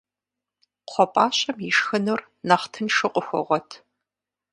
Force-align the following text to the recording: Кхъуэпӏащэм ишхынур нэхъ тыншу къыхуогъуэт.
Кхъуэпӏащэм 0.87 1.57
ишхынур 1.69 2.21
нэхъ 2.47 2.65
тыншу 2.71 3.09
къыхуогъуэт. 3.13 3.69